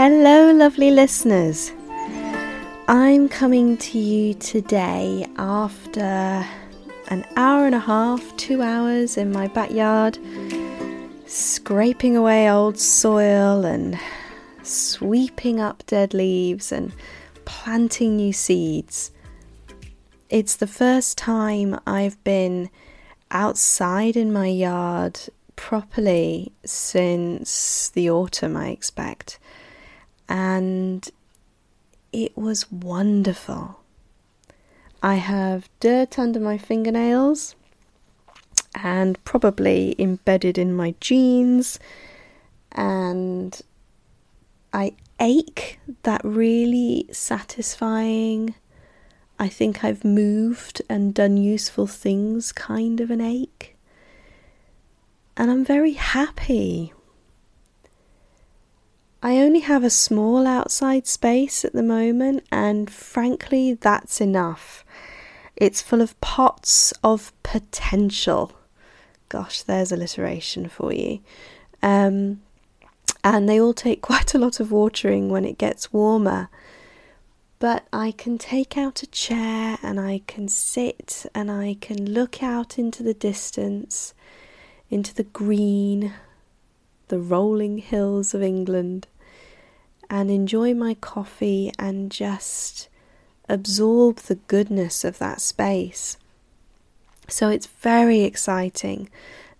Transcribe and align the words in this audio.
Hello, 0.00 0.52
lovely 0.52 0.92
listeners. 0.92 1.72
I'm 2.86 3.28
coming 3.28 3.76
to 3.78 3.98
you 3.98 4.32
today 4.34 5.26
after 5.36 6.46
an 7.08 7.26
hour 7.34 7.66
and 7.66 7.74
a 7.74 7.80
half, 7.80 8.22
two 8.36 8.62
hours 8.62 9.16
in 9.16 9.32
my 9.32 9.48
backyard, 9.48 10.16
scraping 11.26 12.16
away 12.16 12.48
old 12.48 12.78
soil 12.78 13.64
and 13.64 13.98
sweeping 14.62 15.58
up 15.58 15.82
dead 15.88 16.14
leaves 16.14 16.70
and 16.70 16.92
planting 17.44 18.14
new 18.14 18.32
seeds. 18.32 19.10
It's 20.30 20.54
the 20.54 20.68
first 20.68 21.18
time 21.18 21.76
I've 21.88 22.22
been 22.22 22.70
outside 23.32 24.16
in 24.16 24.32
my 24.32 24.46
yard 24.46 25.18
properly 25.56 26.52
since 26.64 27.88
the 27.88 28.08
autumn, 28.08 28.56
I 28.56 28.68
expect. 28.68 29.40
And 30.28 31.08
it 32.12 32.36
was 32.36 32.70
wonderful. 32.70 33.80
I 35.02 35.14
have 35.14 35.68
dirt 35.80 36.18
under 36.18 36.40
my 36.40 36.58
fingernails 36.58 37.54
and 38.74 39.22
probably 39.24 39.94
embedded 39.98 40.58
in 40.58 40.74
my 40.74 40.94
jeans, 41.00 41.78
and 42.72 43.60
I 44.72 44.94
ache 45.20 45.80
that 46.02 46.20
really 46.24 47.06
satisfying. 47.10 48.54
I 49.38 49.48
think 49.48 49.84
I've 49.84 50.04
moved 50.04 50.82
and 50.88 51.14
done 51.14 51.36
useful 51.36 51.86
things 51.86 52.52
kind 52.52 53.00
of 53.00 53.10
an 53.10 53.20
ache. 53.20 53.76
And 55.36 55.50
I'm 55.50 55.64
very 55.64 55.92
happy. 55.92 56.92
I 59.22 59.38
only 59.38 59.60
have 59.60 59.82
a 59.82 59.90
small 59.90 60.46
outside 60.46 61.06
space 61.06 61.64
at 61.64 61.72
the 61.72 61.82
moment, 61.82 62.44
and 62.52 62.88
frankly, 62.88 63.74
that's 63.74 64.20
enough. 64.20 64.84
It's 65.56 65.82
full 65.82 66.00
of 66.00 66.18
pots 66.20 66.92
of 67.02 67.32
potential. 67.42 68.52
Gosh, 69.28 69.62
there's 69.62 69.90
alliteration 69.90 70.68
for 70.68 70.92
you. 70.92 71.18
Um, 71.82 72.42
and 73.24 73.48
they 73.48 73.60
all 73.60 73.74
take 73.74 74.00
quite 74.10 74.34
a 74.34 74.38
lot 74.38 74.60
of 74.60 74.70
watering 74.70 75.30
when 75.30 75.44
it 75.44 75.58
gets 75.58 75.92
warmer. 75.92 76.48
But 77.58 77.88
I 77.92 78.12
can 78.12 78.38
take 78.38 78.78
out 78.78 79.02
a 79.02 79.08
chair 79.08 79.78
and 79.82 79.98
I 79.98 80.22
can 80.28 80.46
sit 80.46 81.26
and 81.34 81.50
I 81.50 81.76
can 81.80 82.14
look 82.14 82.40
out 82.40 82.78
into 82.78 83.02
the 83.02 83.14
distance, 83.14 84.14
into 84.90 85.12
the 85.12 85.24
green, 85.24 86.14
the 87.08 87.18
rolling 87.18 87.78
hills 87.78 88.34
of 88.34 88.42
England, 88.42 89.06
and 90.10 90.30
enjoy 90.30 90.74
my 90.74 90.94
coffee 90.94 91.72
and 91.78 92.10
just 92.10 92.88
absorb 93.48 94.16
the 94.16 94.36
goodness 94.36 95.04
of 95.04 95.18
that 95.18 95.40
space. 95.40 96.16
So 97.28 97.50
it's 97.50 97.66
very 97.66 98.20
exciting 98.20 99.10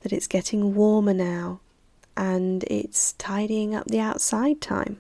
that 0.00 0.12
it's 0.12 0.26
getting 0.26 0.74
warmer 0.74 1.14
now 1.14 1.60
and 2.16 2.64
it's 2.64 3.12
tidying 3.14 3.74
up 3.74 3.86
the 3.86 4.00
outside 4.00 4.60
time. 4.60 4.98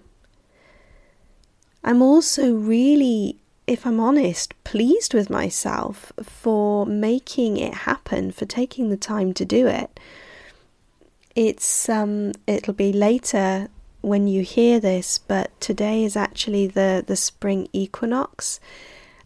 I'm 1.82 2.02
also 2.02 2.54
really, 2.54 3.38
if 3.66 3.86
I'm 3.86 4.00
honest, 4.00 4.52
pleased 4.64 5.14
with 5.14 5.30
myself 5.30 6.12
for 6.22 6.84
making 6.84 7.56
it 7.56 7.74
happen, 7.74 8.32
for 8.32 8.44
taking 8.44 8.90
the 8.90 8.96
time 8.96 9.32
to 9.34 9.44
do 9.44 9.66
it. 9.66 9.98
It's 11.38 11.88
um 11.88 12.32
it'll 12.48 12.74
be 12.74 12.92
later 12.92 13.68
when 14.00 14.26
you 14.26 14.42
hear 14.42 14.80
this, 14.80 15.18
but 15.18 15.52
today 15.60 16.02
is 16.02 16.16
actually 16.16 16.66
the, 16.66 17.04
the 17.06 17.14
spring 17.14 17.68
equinox 17.72 18.58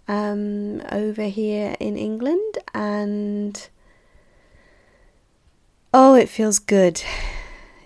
um, 0.06 0.82
over 0.92 1.22
here 1.22 1.74
in 1.80 1.96
England, 1.96 2.58
and 2.74 3.66
oh, 5.94 6.14
it 6.14 6.28
feels 6.28 6.58
good. 6.58 7.02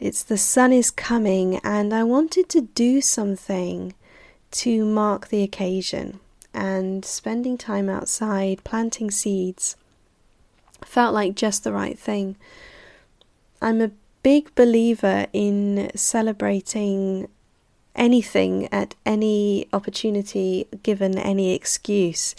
It's 0.00 0.24
the 0.24 0.38
sun 0.38 0.72
is 0.72 0.90
coming, 0.90 1.60
and 1.62 1.94
I 1.94 2.02
wanted 2.02 2.48
to 2.48 2.62
do 2.62 3.00
something 3.00 3.94
to 4.62 4.84
mark 4.84 5.28
the 5.28 5.44
occasion. 5.44 6.18
And 6.52 7.04
spending 7.04 7.56
time 7.56 7.88
outside, 7.88 8.64
planting 8.64 9.12
seeds, 9.12 9.76
felt 10.84 11.14
like 11.14 11.36
just 11.36 11.62
the 11.62 11.72
right 11.72 11.96
thing. 11.96 12.34
I'm 13.62 13.80
a 13.80 13.92
big 14.26 14.52
believer 14.56 15.28
in 15.32 15.88
celebrating 15.94 17.28
anything 17.94 18.66
at 18.72 18.92
any 19.06 19.68
opportunity, 19.72 20.66
given 20.82 21.16
any 21.16 21.54
excuse. 21.54 22.34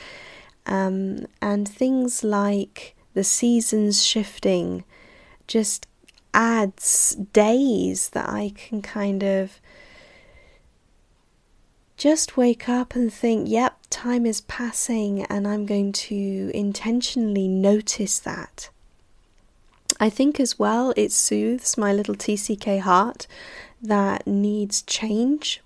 Um, 0.66 1.28
and 1.42 1.66
things 1.66 2.26
like 2.26 2.94
the 3.14 3.24
seasons 3.24 4.06
shifting 4.06 4.84
just 5.48 5.88
adds 6.34 7.16
days 7.32 8.10
that 8.10 8.28
I 8.28 8.52
can 8.54 8.82
kind 8.82 9.24
of 9.24 9.62
just 11.96 12.36
wake 12.36 12.68
up 12.68 12.96
and 12.96 13.14
think, 13.14 13.48
yep, 13.48 13.78
time 13.90 14.26
is 14.26 14.42
passing, 14.42 15.24
and 15.28 15.48
I'm 15.48 15.66
going 15.66 15.94
to 15.94 16.52
intentionally 16.54 17.48
notice 17.48 18.20
that. 18.20 18.72
I 20.00 20.10
think 20.10 20.40
as 20.40 20.60
well 20.60 20.94
it 20.96 21.12
soothes 21.12 21.78
my 21.78 21.92
little 21.92 22.16
TCK 22.16 22.80
heart 22.82 23.28
that 23.82 24.28
needs 24.28 24.84
change. 24.84 25.62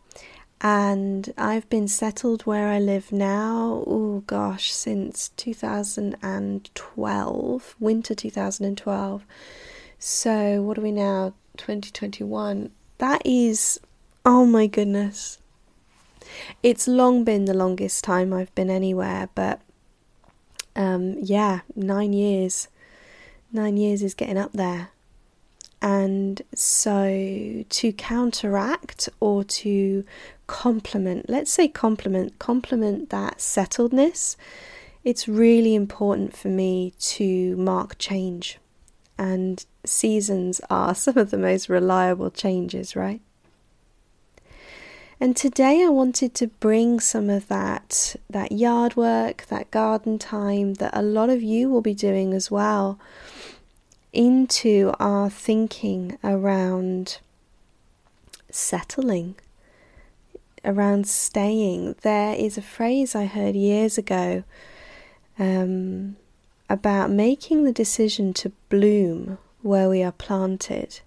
And 0.63 1.33
I've 1.37 1.67
been 1.69 1.87
settled 1.87 2.43
where 2.43 2.67
I 2.67 2.77
live 2.77 3.11
now, 3.11 3.83
oh 3.87 4.23
gosh, 4.27 4.71
since 4.71 5.29
2012, 5.29 7.75
winter 7.79 8.13
2012. 8.13 9.25
So, 9.97 10.61
what 10.61 10.77
are 10.77 10.81
we 10.81 10.91
now? 10.91 11.33
2021. 11.57 12.69
That 12.99 13.23
is, 13.25 13.79
oh 14.23 14.45
my 14.45 14.67
goodness. 14.67 15.39
It's 16.61 16.87
long 16.87 17.23
been 17.23 17.45
the 17.45 17.55
longest 17.55 18.03
time 18.03 18.31
I've 18.31 18.53
been 18.53 18.69
anywhere, 18.69 19.29
but 19.33 19.61
um, 20.75 21.15
yeah, 21.19 21.61
nine 21.75 22.13
years 22.13 22.67
nine 23.53 23.77
years 23.77 24.01
is 24.03 24.13
getting 24.13 24.37
up 24.37 24.53
there. 24.53 24.89
And 25.81 26.41
so 26.53 27.63
to 27.67 27.93
counteract 27.93 29.09
or 29.19 29.43
to 29.43 30.05
complement, 30.45 31.29
let's 31.29 31.51
say 31.51 31.67
complement, 31.67 32.37
complement 32.37 33.09
that 33.09 33.39
settledness, 33.39 34.35
it's 35.03 35.27
really 35.27 35.73
important 35.73 36.35
for 36.35 36.49
me 36.49 36.93
to 36.99 37.55
mark 37.57 37.97
change. 37.97 38.59
And 39.17 39.65
seasons 39.83 40.61
are 40.69 40.93
some 41.05 41.17
of 41.17 41.31
the 41.31 41.37
most 41.37 41.67
reliable 41.67 42.29
changes, 42.29 42.95
right? 42.95 43.21
And 45.21 45.37
today 45.37 45.83
I 45.83 45.89
wanted 45.89 46.33
to 46.33 46.47
bring 46.47 46.99
some 46.99 47.29
of 47.29 47.47
that 47.47 48.15
that 48.27 48.51
yard 48.51 48.95
work, 48.95 49.45
that 49.49 49.69
garden 49.69 50.17
time 50.17 50.73
that 50.75 50.97
a 50.97 51.03
lot 51.03 51.29
of 51.29 51.43
you 51.43 51.69
will 51.69 51.83
be 51.83 51.93
doing 51.93 52.33
as 52.33 52.49
well 52.49 52.97
into 54.11 54.91
our 54.99 55.29
thinking 55.29 56.17
around 56.23 57.19
settling, 58.49 59.35
around 60.65 61.05
staying. 61.07 61.97
There 62.01 62.33
is 62.33 62.57
a 62.57 62.63
phrase 62.63 63.13
I 63.13 63.25
heard 63.25 63.55
years 63.55 63.99
ago 63.99 64.43
um, 65.37 66.15
about 66.67 67.11
making 67.11 67.63
the 67.63 67.71
decision 67.71 68.33
to 68.33 68.51
bloom 68.69 69.37
where 69.61 69.87
we 69.87 70.01
are 70.01 70.11
planted. 70.11 71.01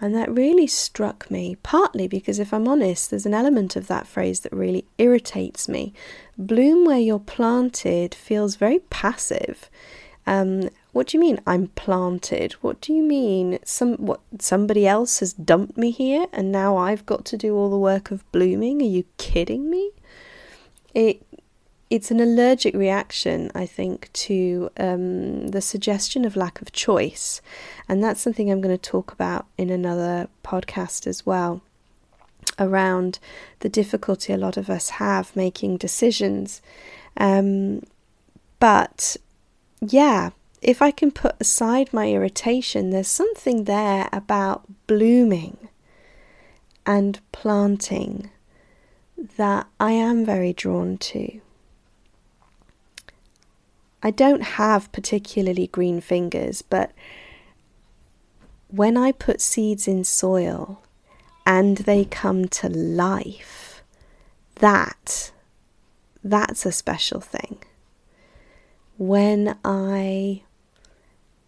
And 0.00 0.14
that 0.14 0.30
really 0.30 0.66
struck 0.66 1.30
me, 1.30 1.56
partly 1.62 2.06
because 2.06 2.38
if 2.38 2.52
I'm 2.52 2.68
honest, 2.68 3.10
there's 3.10 3.24
an 3.24 3.32
element 3.32 3.76
of 3.76 3.86
that 3.86 4.06
phrase 4.06 4.40
that 4.40 4.52
really 4.52 4.84
irritates 4.98 5.68
me. 5.68 5.94
Bloom 6.36 6.84
where 6.84 6.98
you're 6.98 7.18
planted 7.18 8.14
feels 8.14 8.56
very 8.56 8.80
passive. 8.90 9.70
Um, 10.26 10.68
what 10.92 11.08
do 11.08 11.16
you 11.16 11.20
mean 11.20 11.40
I'm 11.46 11.68
planted? 11.68 12.54
What 12.54 12.80
do 12.80 12.92
you 12.92 13.02
mean 13.02 13.58
some 13.64 13.96
what 13.96 14.20
somebody 14.38 14.86
else 14.86 15.20
has 15.20 15.32
dumped 15.32 15.76
me 15.76 15.90
here 15.90 16.26
and 16.32 16.50
now 16.50 16.76
I've 16.76 17.06
got 17.06 17.24
to 17.26 17.36
do 17.36 17.54
all 17.54 17.70
the 17.70 17.78
work 17.78 18.10
of 18.10 18.30
blooming? 18.32 18.82
Are 18.82 18.86
you 18.86 19.04
kidding 19.18 19.70
me? 19.70 19.92
It 20.94 21.25
it's 21.88 22.10
an 22.10 22.20
allergic 22.20 22.74
reaction, 22.74 23.50
I 23.54 23.66
think, 23.66 24.12
to 24.14 24.70
um, 24.76 25.48
the 25.48 25.60
suggestion 25.60 26.24
of 26.24 26.34
lack 26.34 26.60
of 26.60 26.72
choice, 26.72 27.40
and 27.88 28.02
that's 28.02 28.20
something 28.20 28.50
I'm 28.50 28.60
going 28.60 28.76
to 28.76 28.90
talk 28.90 29.12
about 29.12 29.46
in 29.56 29.70
another 29.70 30.28
podcast 30.42 31.06
as 31.06 31.24
well. 31.24 31.62
Around 32.58 33.18
the 33.60 33.68
difficulty 33.68 34.32
a 34.32 34.38
lot 34.38 34.56
of 34.56 34.70
us 34.70 34.90
have 34.90 35.36
making 35.36 35.76
decisions, 35.76 36.60
um, 37.16 37.82
but 38.58 39.16
yeah, 39.80 40.30
if 40.62 40.82
I 40.82 40.90
can 40.90 41.10
put 41.10 41.36
aside 41.38 41.92
my 41.92 42.10
irritation, 42.10 42.90
there's 42.90 43.08
something 43.08 43.64
there 43.64 44.08
about 44.12 44.64
blooming 44.86 45.68
and 46.84 47.20
planting 47.30 48.30
that 49.36 49.66
I 49.78 49.92
am 49.92 50.24
very 50.24 50.52
drawn 50.52 50.98
to. 50.98 51.40
I 54.06 54.12
don't 54.12 54.42
have 54.42 54.92
particularly 54.92 55.66
green 55.66 56.00
fingers, 56.00 56.62
but 56.62 56.92
when 58.68 58.96
I 58.96 59.10
put 59.10 59.40
seeds 59.40 59.88
in 59.88 60.04
soil 60.04 60.80
and 61.44 61.78
they 61.78 62.04
come 62.04 62.46
to 62.60 62.68
life, 62.68 63.82
that 64.60 65.32
that's 66.22 66.64
a 66.64 66.70
special 66.70 67.20
thing. 67.20 67.58
When 68.96 69.58
I 69.64 70.42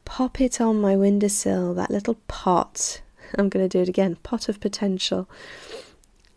pop 0.04 0.40
it 0.40 0.60
on 0.60 0.80
my 0.80 0.96
windowsill, 0.96 1.74
that 1.74 1.92
little 1.92 2.16
pot, 2.26 3.02
I'm 3.38 3.48
going 3.48 3.68
to 3.68 3.68
do 3.68 3.82
it 3.82 3.88
again, 3.88 4.16
pot 4.24 4.48
of 4.48 4.58
potential, 4.58 5.28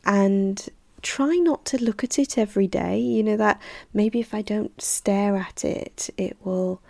and 0.06 0.70
try 1.02 1.36
not 1.36 1.66
to 1.66 1.84
look 1.84 2.04
at 2.04 2.20
it 2.20 2.38
every 2.38 2.68
day. 2.68 3.00
You 3.00 3.24
know, 3.24 3.38
that 3.38 3.62
maybe 3.94 4.20
if 4.20 4.34
I 4.34 4.42
don't 4.42 4.80
stare 4.82 5.36
at 5.36 5.64
it, 5.66 6.10
it 6.18 6.38
will, 6.44 6.82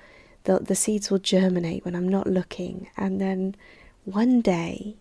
the, 0.44 0.60
the 0.60 0.76
seeds 0.76 1.10
will 1.10 1.20
germinate 1.20 1.86
when 1.86 1.96
I'm 1.96 2.10
not 2.10 2.28
looking. 2.28 2.90
And 2.98 3.20
then 3.22 3.56
one 4.06 4.42
day, 4.42 4.96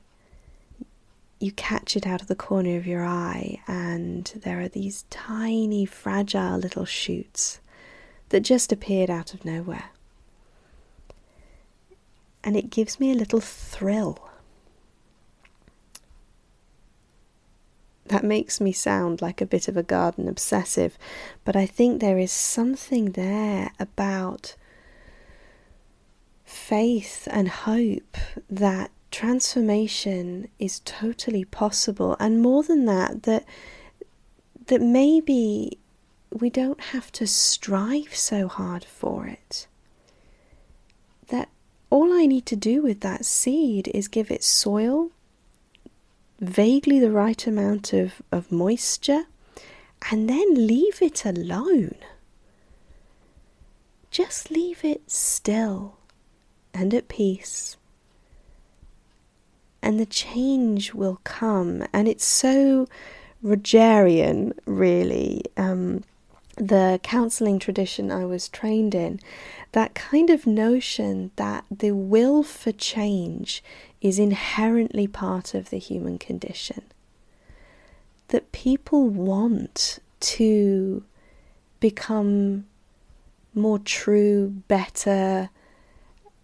you 1.40 1.52
catch 1.52 1.96
it 1.96 2.06
out 2.06 2.20
of 2.20 2.28
the 2.28 2.34
corner 2.34 2.76
of 2.76 2.86
your 2.86 3.04
eye, 3.04 3.60
and 3.66 4.30
there 4.36 4.60
are 4.60 4.68
these 4.68 5.04
tiny, 5.08 5.86
fragile 5.86 6.58
little 6.58 6.84
shoots 6.84 7.60
that 8.28 8.40
just 8.40 8.70
appeared 8.70 9.08
out 9.08 9.32
of 9.32 9.44
nowhere. 9.44 9.90
And 12.44 12.56
it 12.56 12.70
gives 12.70 13.00
me 13.00 13.10
a 13.10 13.16
little 13.16 13.40
thrill 13.40 14.29
That 18.10 18.24
makes 18.24 18.60
me 18.60 18.72
sound 18.72 19.22
like 19.22 19.40
a 19.40 19.46
bit 19.46 19.68
of 19.68 19.76
a 19.76 19.84
garden 19.84 20.28
obsessive, 20.28 20.98
but 21.44 21.54
I 21.54 21.64
think 21.64 22.00
there 22.00 22.18
is 22.18 22.32
something 22.32 23.12
there 23.12 23.70
about 23.78 24.56
faith 26.44 27.28
and 27.30 27.48
hope 27.48 28.16
that 28.50 28.90
transformation 29.12 30.48
is 30.58 30.80
totally 30.80 31.44
possible. 31.44 32.16
And 32.18 32.42
more 32.42 32.64
than 32.64 32.84
that 32.86 33.22
that 33.22 33.44
that 34.66 34.80
maybe 34.80 35.78
we 36.32 36.50
don't 36.50 36.80
have 36.80 37.12
to 37.12 37.28
strive 37.28 38.16
so 38.16 38.48
hard 38.48 38.84
for 38.84 39.28
it. 39.28 39.68
That 41.28 41.48
all 41.90 42.12
I 42.12 42.26
need 42.26 42.46
to 42.46 42.56
do 42.56 42.82
with 42.82 43.02
that 43.02 43.24
seed 43.24 43.86
is 43.94 44.08
give 44.08 44.32
it 44.32 44.42
soil 44.42 45.12
vaguely 46.40 46.98
the 46.98 47.10
right 47.10 47.46
amount 47.46 47.92
of, 47.92 48.22
of 48.32 48.50
moisture, 48.50 49.24
and 50.10 50.28
then 50.28 50.66
leave 50.66 51.02
it 51.02 51.24
alone. 51.24 51.96
Just 54.10 54.50
leave 54.50 54.84
it 54.84 55.10
still 55.10 55.98
and 56.74 56.94
at 56.94 57.08
peace. 57.08 57.76
And 59.82 59.98
the 59.98 60.06
change 60.06 60.94
will 60.94 61.20
come, 61.24 61.86
and 61.92 62.08
it's 62.08 62.24
so 62.24 62.86
Rogerian, 63.42 64.52
really. 64.66 65.42
Um, 65.56 66.04
the 66.56 67.00
counseling 67.02 67.58
tradition 67.58 68.10
I 68.10 68.24
was 68.24 68.48
trained 68.48 68.94
in, 68.94 69.20
that 69.72 69.94
kind 69.94 70.30
of 70.30 70.46
notion 70.46 71.30
that 71.36 71.64
the 71.70 71.92
will 71.92 72.42
for 72.42 72.72
change 72.72 73.62
is 74.00 74.18
inherently 74.18 75.06
part 75.06 75.54
of 75.54 75.70
the 75.70 75.78
human 75.78 76.18
condition. 76.18 76.82
That 78.28 78.52
people 78.52 79.08
want 79.08 79.98
to 80.20 81.04
become 81.80 82.66
more 83.54 83.78
true, 83.78 84.62
better, 84.68 85.50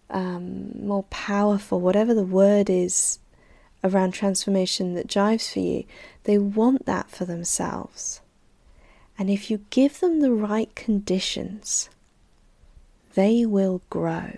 um, 0.09 0.85
more 0.85 1.03
powerful, 1.03 1.79
whatever 1.79 2.13
the 2.13 2.23
word 2.23 2.69
is 2.69 3.19
around 3.83 4.11
transformation 4.11 4.95
that 4.95 5.07
jives 5.07 5.51
for 5.51 5.59
you, 5.59 5.83
they 6.23 6.37
want 6.37 6.85
that 6.85 7.09
for 7.09 7.25
themselves. 7.25 8.21
And 9.17 9.29
if 9.29 9.49
you 9.49 9.61
give 9.69 9.99
them 9.99 10.19
the 10.19 10.31
right 10.31 10.73
conditions, 10.75 11.89
they 13.15 13.45
will 13.45 13.81
grow. 13.89 14.33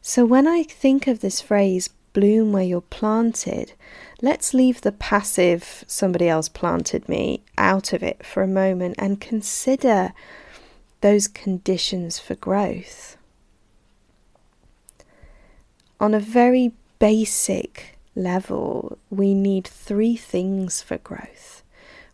So 0.00 0.24
when 0.24 0.46
I 0.46 0.62
think 0.62 1.06
of 1.06 1.20
this 1.20 1.40
phrase, 1.40 1.90
bloom 2.12 2.52
where 2.52 2.62
you're 2.62 2.80
planted, 2.80 3.72
let's 4.22 4.54
leave 4.54 4.80
the 4.80 4.92
passive, 4.92 5.84
somebody 5.86 6.28
else 6.28 6.48
planted 6.48 7.08
me, 7.08 7.42
out 7.58 7.92
of 7.92 8.02
it 8.02 8.24
for 8.24 8.42
a 8.42 8.48
moment 8.48 8.94
and 8.98 9.20
consider 9.20 10.12
those 11.00 11.28
conditions 11.28 12.18
for 12.18 12.34
growth. 12.36 13.16
On 16.00 16.14
a 16.14 16.20
very 16.20 16.72
basic 16.98 17.98
level, 18.14 18.98
we 19.10 19.34
need 19.34 19.66
three 19.66 20.16
things 20.16 20.80
for 20.80 20.98
growth 20.98 21.57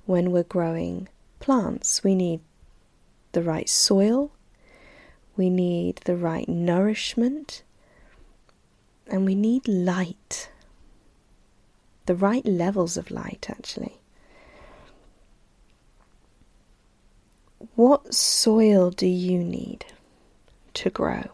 when 0.06 0.30
we're 0.30 0.42
growing 0.42 1.08
plants. 1.40 2.04
We 2.04 2.14
need 2.14 2.40
the 3.32 3.42
right 3.42 3.68
soil, 3.68 4.30
we 5.36 5.50
need 5.50 5.96
the 6.04 6.16
right 6.16 6.48
nourishment, 6.48 7.62
and 9.06 9.24
we 9.24 9.34
need 9.34 9.66
light. 9.68 10.50
The 12.06 12.14
right 12.14 12.44
levels 12.44 12.96
of 12.96 13.10
light, 13.10 13.46
actually. 13.48 13.98
What 17.76 18.14
soil 18.14 18.90
do 18.90 19.06
you 19.06 19.42
need 19.42 19.86
to 20.74 20.90
grow? 20.90 21.30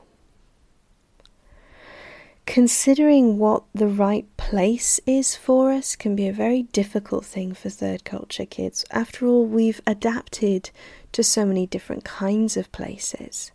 Considering 2.51 3.39
what 3.39 3.63
the 3.73 3.87
right 3.87 4.27
place 4.37 4.99
is 5.07 5.37
for 5.37 5.71
us 5.71 5.95
can 5.95 6.17
be 6.17 6.27
a 6.27 6.33
very 6.33 6.65
difficult 6.65 7.25
thing 7.25 7.55
for 7.55 7.71
third 7.71 8.05
culture 8.05 8.45
kids. 8.45 8.85
After 8.91 9.25
all, 9.25 9.47
we've 9.47 9.81
adapted 9.87 10.71
to 11.13 11.23
so 11.23 11.47
many 11.47 11.69
different 11.69 12.03
kinds 12.03 12.57
of 12.57 12.73
places. 12.73 13.53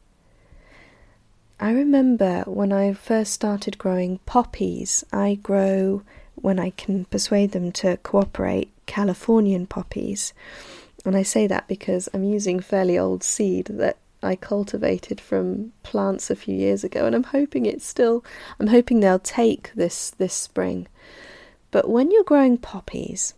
I 1.59 1.71
remember 1.71 2.43
when 2.47 2.71
I 2.71 2.93
first 2.93 3.33
started 3.33 3.77
growing 3.77 4.19
poppies, 4.19 5.03
I 5.11 5.39
grow, 5.43 6.03
when 6.35 6.57
I 6.57 6.69
can 6.69 7.03
persuade 7.03 7.51
them 7.51 7.73
to 7.73 7.97
cooperate, 7.97 8.71
Californian 8.85 9.67
poppies. 9.67 10.33
And 11.03 11.17
I 11.17 11.23
say 11.23 11.47
that 11.47 11.67
because 11.67 12.07
I'm 12.13 12.23
using 12.23 12.61
fairly 12.61 12.97
old 12.97 13.25
seed 13.25 13.65
that 13.71 13.97
I 14.25 14.35
cultivated 14.35 15.21
from 15.21 15.73
plants 15.83 16.29
a 16.29 16.35
few 16.35 16.55
years 16.55 16.83
ago, 16.83 17.05
and 17.05 17.15
I'm 17.15 17.23
hoping 17.23 17.65
it's 17.65 17.85
still, 17.85 18.23
I'm 18.59 18.67
hoping 18.67 18.99
they'll 18.99 19.19
take 19.19 19.71
this 19.75 20.11
this 20.11 20.33
spring. 20.33 20.87
But 21.71 21.89
when 21.89 22.11
you're 22.11 22.23
growing 22.23 22.57
poppies, 22.57 23.33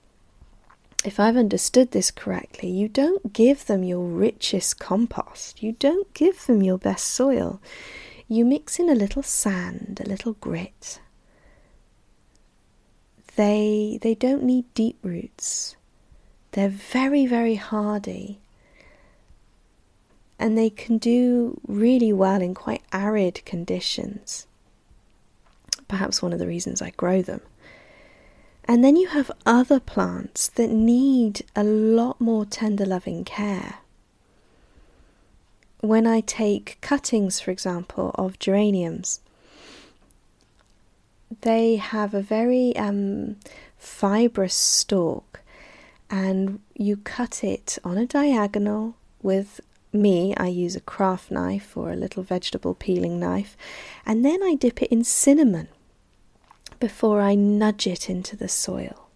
if 1.05 1.19
I've 1.19 1.37
understood 1.37 1.91
this 1.91 2.11
correctly, 2.11 2.69
you 2.69 2.87
don't 2.87 3.33
give 3.33 3.65
them 3.65 3.83
your 3.83 4.05
richest 4.05 4.79
compost, 4.79 5.61
you 5.61 5.73
don't 5.73 6.13
give 6.13 6.45
them 6.45 6.61
your 6.61 6.77
best 6.77 7.07
soil 7.07 7.61
you 8.27 8.43
mix 8.43 8.79
in 8.79 8.89
a 8.89 8.95
little 8.95 9.23
sand, 9.23 10.01
a 10.03 10.09
little 10.09 10.33
grit. 10.33 10.99
They, 13.35 13.99
they 14.01 14.15
don't 14.15 14.43
need 14.43 14.65
deep 14.73 14.97
roots. 15.01 15.75
They're 16.51 16.69
very, 16.69 17.25
very 17.25 17.55
hardy. 17.55 18.39
And 20.39 20.57
they 20.57 20.69
can 20.69 20.97
do 20.97 21.59
really 21.67 22.13
well 22.13 22.41
in 22.41 22.53
quite 22.53 22.83
arid 22.93 23.43
conditions. 23.45 24.45
Perhaps 25.87 26.21
one 26.21 26.33
of 26.33 26.39
the 26.39 26.47
reasons 26.47 26.81
I 26.81 26.91
grow 26.91 27.21
them. 27.21 27.41
And 28.65 28.83
then 28.83 28.95
you 28.95 29.07
have 29.07 29.31
other 29.45 29.79
plants 29.79 30.47
that 30.49 30.69
need 30.69 31.43
a 31.55 31.63
lot 31.63 32.19
more 32.19 32.45
tender 32.45 32.85
loving 32.85 33.23
care 33.23 33.79
when 35.81 36.07
I 36.07 36.21
take 36.21 36.77
cuttings, 36.81 37.39
for 37.39 37.51
example, 37.51 38.11
of 38.15 38.39
geraniums, 38.39 39.21
they 41.41 41.75
have 41.75 42.13
a 42.13 42.21
very 42.21 42.75
um, 42.75 43.37
fibrous 43.77 44.55
stalk, 44.55 45.41
and 46.09 46.59
you 46.73 46.97
cut 46.97 47.43
it 47.43 47.77
on 47.83 47.97
a 47.97 48.05
diagonal 48.05 48.95
with 49.21 49.59
me, 49.93 50.35
I 50.35 50.47
use 50.47 50.75
a 50.75 50.81
craft 50.81 51.31
knife 51.31 51.75
or 51.75 51.91
a 51.91 51.95
little 51.95 52.23
vegetable 52.23 52.75
peeling 52.75 53.19
knife, 53.19 53.55
and 54.05 54.23
then 54.23 54.43
I 54.43 54.55
dip 54.55 54.81
it 54.81 54.91
in 54.91 55.03
cinnamon 55.03 55.67
before 56.79 57.21
I 57.21 57.35
nudge 57.35 57.87
it 57.87 58.09
into 58.09 58.35
the 58.35 58.47
soil. 58.47 59.07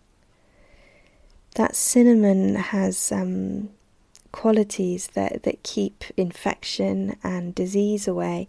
That 1.55 1.75
cinnamon 1.75 2.55
has 2.55 3.11
um, 3.11 3.69
qualities 4.31 5.07
that, 5.13 5.43
that 5.43 5.63
keep 5.63 6.05
infection 6.17 7.17
and 7.23 7.53
disease 7.53 8.07
away. 8.07 8.47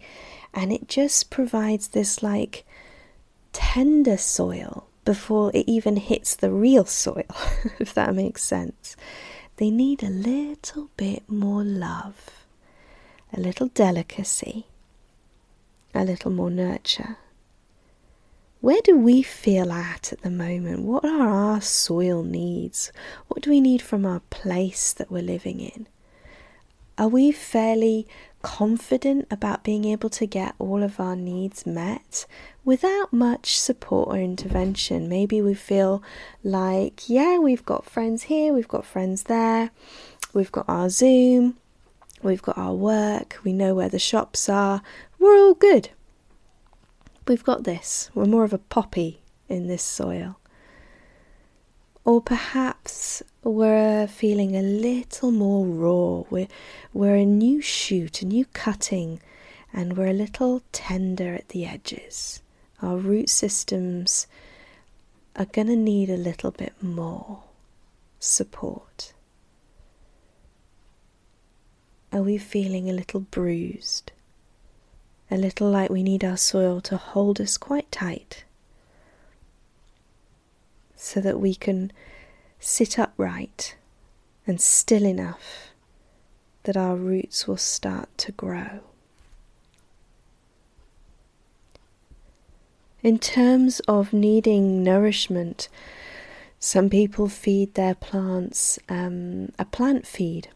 And 0.55 0.73
it 0.73 0.89
just 0.89 1.31
provides 1.31 1.89
this 1.89 2.23
like 2.23 2.65
tender 3.53 4.17
soil 4.17 4.87
before 5.05 5.51
it 5.53 5.65
even 5.69 5.97
hits 5.97 6.37
the 6.37 6.51
real 6.51 6.85
soil, 6.85 7.25
if 7.79 7.93
that 7.95 8.15
makes 8.15 8.43
sense. 8.43 8.97
They 9.57 9.71
need 9.71 10.03
a 10.03 10.09
little 10.09 10.89
bit 10.97 11.29
more 11.29 11.63
love, 11.63 12.47
a 13.33 13.41
little 13.41 13.69
delicacy, 13.69 14.67
a 15.95 16.05
little 16.05 16.31
more 16.31 16.51
nurture. 16.51 17.19
Where 18.61 18.81
do 18.83 18.97
we 18.97 19.23
feel 19.23 19.73
at 19.73 20.13
at 20.13 20.23
the 20.23 20.31
moment? 20.31 20.83
What 20.83 21.05
are 21.05 21.29
our 21.29 21.61
soil 21.61 22.23
needs? 22.23 22.93
What 23.29 23.43
do 23.43 23.51
we 23.51 23.61
need 23.61 23.83
from 23.83 24.07
our 24.07 24.21
place 24.31 24.93
that 24.93 25.11
we're 25.11 25.23
living 25.23 25.61
in? 25.61 25.87
Are 26.99 27.09
we 27.09 27.33
fairly 27.33 28.07
confident 28.43 29.27
about 29.31 29.65
being 29.65 29.85
able 29.85 30.11
to 30.11 30.27
get 30.27 30.55
all 30.59 30.83
of 30.83 31.01
our 31.01 31.17
needs 31.17 31.65
met 31.65 32.27
without 32.65 33.13
much 33.13 33.59
support 33.59 34.09
or 34.09 34.17
intervention? 34.17 35.09
Maybe 35.09 35.41
we 35.41 35.55
feel 35.55 36.03
like, 36.45 37.09
yeah, 37.09 37.39
we've 37.39 37.65
got 37.65 37.87
friends 37.87 38.25
here, 38.25 38.53
we've 38.53 38.69
got 38.69 38.85
friends 38.85 39.25
there, 39.25 39.71
we've 40.35 40.53
got 40.53 40.69
our 40.69 40.91
Zoom, 40.91 41.57
we've 42.23 42.43
got 42.43 42.59
our 42.59 42.75
work, 42.75 43.39
we 43.43 43.53
know 43.53 43.75
where 43.75 43.89
the 43.89 43.99
shops 43.99 44.49
are, 44.49 44.83
we're 45.19 45.37
all 45.37 45.55
good. 45.55 45.91
We've 47.27 47.45
got 47.45 47.65
this. 47.65 48.11
We're 48.15 48.27
more 48.27 48.45
of 48.45 48.53
a 48.53 48.59
poppy 48.59 49.23
in 49.49 49.69
this 49.69 49.83
soil. 49.83 50.39
Or 52.05 52.21
perhaps 52.21 53.23
we're 53.45 54.07
feeling 54.07 54.57
a 54.57 54.63
little 54.63 55.31
more 55.31 55.65
raw. 55.65 56.25
We're, 56.31 56.49
we're 56.93 57.17
a 57.17 57.25
new 57.25 57.61
shoot, 57.61 58.23
a 58.23 58.27
new 58.27 58.45
cutting, 58.47 59.21
and 59.73 59.97
we're 59.97 60.09
a 60.09 60.13
little 60.13 60.63
tender 60.73 61.35
at 61.35 61.49
the 61.51 61.65
edges. 61.65 62.43
Our 62.81 62.97
root 62.97 63.29
systems 63.29 64.27
are 65.37 65.45
going 65.45 65.69
to 65.69 65.77
need 65.77 66.11
a 66.11 66.17
little 66.17 66.51
bit 66.51 66.75
more 66.83 67.45
support. 68.19 69.13
Are 72.13 72.23
we 72.23 72.37
feeling 72.37 72.91
a 72.91 72.93
little 72.93 73.21
bruised? 73.21 74.13
a 75.33 75.37
little 75.39 75.71
like 75.71 75.89
we 75.89 76.03
need 76.03 76.23
our 76.23 76.37
soil 76.37 76.79
to 76.79 76.99
hold 76.99 77.41
us 77.41 77.57
quite 77.57 77.91
tight 77.91 78.45
so 81.03 81.21
that 81.21 81.41
we 81.41 81.53
can 81.53 81.91
sit 82.61 82.97
upright 82.97 83.75
and 84.47 84.61
still 84.61 85.05
enough 85.05 85.73
that 86.63 86.77
our 86.77 86.95
roots 86.95 87.49
will 87.49 87.57
start 87.57 88.09
to 88.17 88.31
grow. 88.31 88.81
In 93.03 93.19
terms 93.19 93.81
of 93.89 94.13
needing 94.13 94.85
nourishment, 94.85 95.69
some 96.61 96.89
people 96.89 97.29
feed 97.29 97.75
their 97.75 97.97
plants 97.97 98.79
um, 98.89 99.51
a 99.59 99.65
plant 99.65 100.07
feed. 100.07 100.51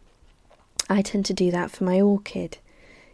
I 0.89 1.01
tend 1.01 1.25
to 1.25 1.33
do 1.33 1.51
that 1.51 1.71
for 1.71 1.83
my 1.83 1.99
orchid. 1.99 2.57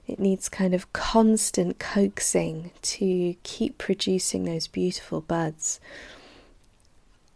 It 0.06 0.20
needs 0.20 0.50
kind 0.50 0.76
of 0.76 0.94
constant 0.94 1.80
coaxing 1.80 2.70
to 2.84 3.36
keep 3.42 3.80
producing 3.80 4.44
those 4.44 4.68
beautiful 4.68 5.22
buds. 5.22 5.80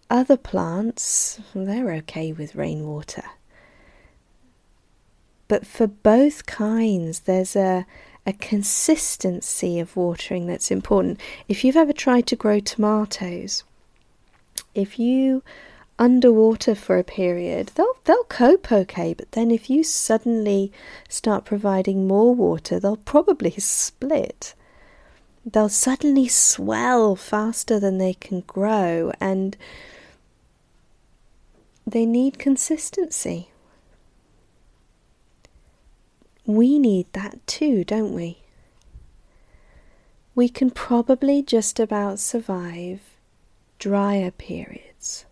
Other 0.09 0.37
plants, 0.37 1.39
they're 1.53 1.91
okay 1.95 2.31
with 2.31 2.55
rainwater. 2.55 3.25
But 5.49 5.67
for 5.67 5.87
both 5.87 6.45
kinds, 6.45 7.21
there's 7.21 7.55
a, 7.55 7.85
a 8.25 8.33
consistency 8.33 9.79
of 9.79 9.97
watering 9.97 10.47
that's 10.47 10.71
important. 10.71 11.19
If 11.49 11.63
you've 11.63 11.75
ever 11.75 11.93
tried 11.93 12.27
to 12.27 12.35
grow 12.35 12.59
tomatoes, 12.59 13.63
if 14.73 14.97
you 14.97 15.43
underwater 15.99 16.75
for 16.75 16.97
a 16.97 17.03
period, 17.03 17.71
they'll 17.75 17.97
they'll 18.05 18.23
cope 18.25 18.71
okay, 18.71 19.13
but 19.13 19.31
then 19.31 19.51
if 19.51 19.69
you 19.69 19.83
suddenly 19.83 20.71
start 21.09 21.43
providing 21.43 22.07
more 22.07 22.33
water, 22.35 22.79
they'll 22.79 22.97
probably 22.97 23.51
split. 23.51 24.53
They'll 25.45 25.69
suddenly 25.69 26.27
swell 26.27 27.15
faster 27.15 27.79
than 27.79 27.97
they 27.97 28.13
can 28.13 28.41
grow 28.41 29.11
and 29.19 29.55
they 31.87 32.05
need 32.05 32.37
consistency. 32.37 33.49
We 36.45 36.77
need 36.77 37.07
that 37.13 37.45
too, 37.47 37.83
don't 37.83 38.13
we? 38.13 38.39
We 40.35 40.49
can 40.49 40.69
probably 40.69 41.41
just 41.41 41.79
about 41.79 42.19
survive 42.19 43.01
drier 43.79 44.29
periods 44.31 45.25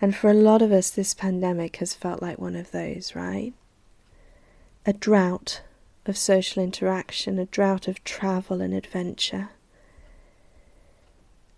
and 0.00 0.14
for 0.14 0.30
a 0.30 0.34
lot 0.34 0.62
of 0.62 0.72
us, 0.72 0.90
this 0.90 1.14
pandemic 1.14 1.76
has 1.76 1.94
felt 1.94 2.20
like 2.20 2.38
one 2.38 2.54
of 2.54 2.70
those, 2.70 3.14
right? 3.14 3.54
A 4.84 4.92
drought 4.92 5.62
of 6.04 6.16
social 6.18 6.62
interaction, 6.62 7.38
a 7.38 7.46
drought 7.46 7.88
of 7.88 8.04
travel 8.04 8.60
and 8.60 8.74
adventure. 8.74 9.50